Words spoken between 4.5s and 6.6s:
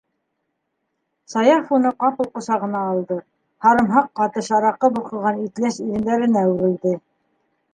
араҡы борҡоған итләс ирендәренә